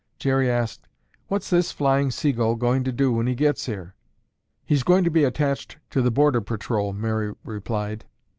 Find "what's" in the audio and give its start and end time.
1.27-1.47